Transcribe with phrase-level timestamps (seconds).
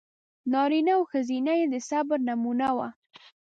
[0.51, 2.79] نارینه او ښځینه یې د صبر نمونه و.